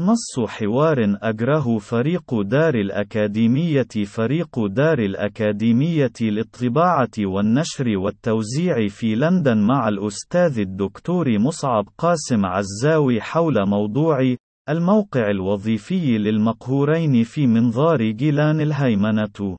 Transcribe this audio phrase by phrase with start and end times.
[0.00, 9.88] نص حوار أجره فريق دار الأكاديمية فريق دار الأكاديمية للطباعة والنشر والتوزيع في لندن مع
[9.88, 14.34] الأستاذ الدكتور مصعب قاسم عزاوي حول موضوع
[14.68, 19.56] الموقع الوظيفي للمقهورين في منظار جيلان الهيمنة.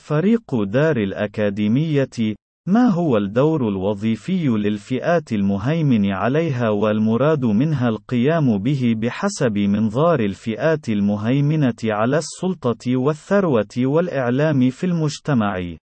[0.00, 2.36] فريق دار الأكاديمية
[2.68, 11.76] ما هو الدور الوظيفي للفئات المهيمن عليها والمراد منها القيام به بحسب منظار الفئات المهيمنة
[11.84, 15.76] على السلطة والثروة والإعلام في المجتمع.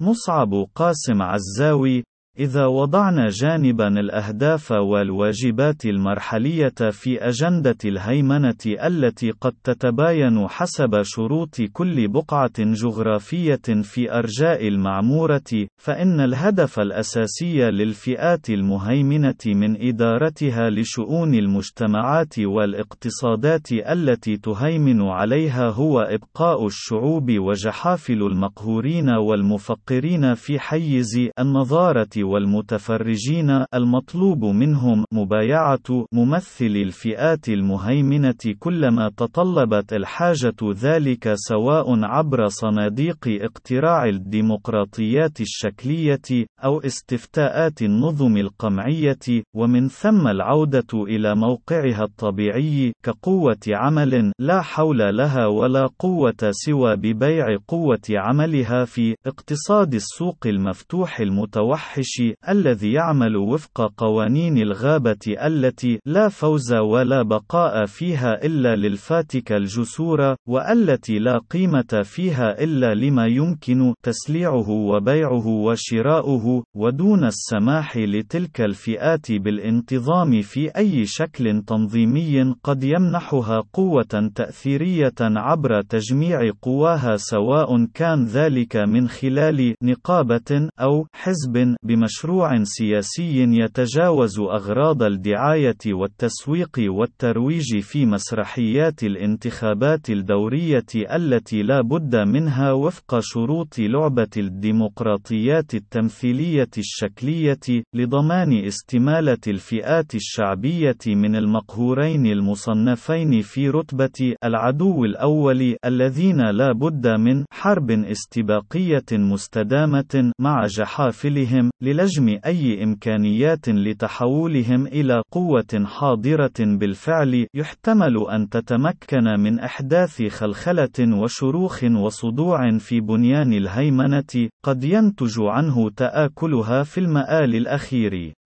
[0.00, 2.04] مصعب قاسم عزاوي
[2.38, 12.08] إذا وضعنا جانبا الأهداف والواجبات المرحلية في أجندة الهيمنة التي قد تتباين حسب شروط كل
[12.08, 23.72] بقعة جغرافية في أرجاء المعمورة، فإن الهدف الأساسي للفئات المهيمنة من إدارتها لشؤون المجتمعات والاقتصادات
[23.72, 35.04] التي تهيمن عليها هو إبقاء الشعوب وجحافل المقهورين والمفقرين في حيز النظارة والمتفرجين المطلوب منهم
[35.12, 46.80] مبايعة ممثل الفئات المهيمنة كلما تطلبت الحاجة ذلك سواء عبر صناديق اقتراع الديمقراطيات الشكلية أو
[46.80, 55.86] استفتاءات النظم القمعية ومن ثم العودة إلى موقعها الطبيعي كقوة عمل لا حول لها ولا
[55.98, 62.17] قوة سوى ببيع قوة عملها في اقتصاد السوق المفتوح المتوحش
[62.48, 71.18] الذي يعمل وفق قوانين الغابة التي لا فوز ولا بقاء فيها إلا للفاتك الجسور والتي
[71.18, 80.68] لا قيمة فيها إلا لما يمكن تسليعه وبيعه وشراؤه ودون السماح لتلك الفئات بالانتظام في
[80.76, 89.74] أي شكل تنظيمي قد يمنحها قوة تأثيرية عبر تجميع قواها سواء كان ذلك من خلال
[89.82, 100.84] نقابة أو حزب بمشروع مشروع سياسي يتجاوز أغراض الدعاية والتسويق والترويج في مسرحيات الانتخابات الدورية
[100.96, 111.36] التي لا بد منها وفق شروط لعبة الديمقراطيات التمثيلية الشكلية لضمان استمالة الفئات الشعبية من
[111.36, 121.70] المقهورين المصنفين في رتبة العدو الأول الذين لا بد من حرب استباقية مستدامة مع جحافلهم
[121.92, 131.84] لجم أي إمكانيات لتحولهم إلى قوة حاضرة بالفعل يحتمل أن تتمكن من إحداث خلخلة وشروخ
[131.84, 138.37] وصدوع في بنيان الهيمنة قد ينتج عنه تآكلها في المآل الأخير.